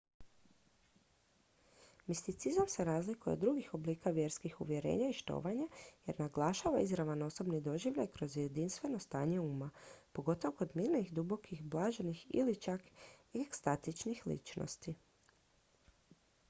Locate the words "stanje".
8.99-9.39